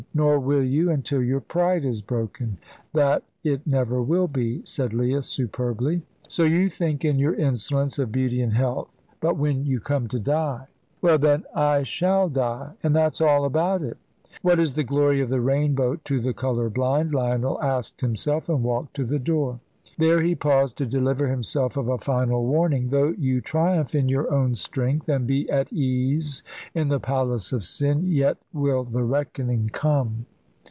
[0.13, 2.57] "Nor will you, until your pride is broken."
[2.93, 6.01] "That it never will be," said Leah, superbly.
[6.27, 9.01] "So you think in your insolence of beauty and health.
[9.21, 10.67] But when you come to die?"
[11.01, 13.95] "Well, then, I shall die, and that's all about it."
[14.41, 18.63] "What is the glory of the rainbow to the colour blind?" Lionel asked himself, and
[18.63, 19.61] walked to the door.
[19.97, 24.31] There he paused to deliver himself of a final warning: "Though you triumph in your
[24.33, 26.43] own strength, and be at ease
[26.73, 30.25] in the palace of sin, yet will the reckoning come.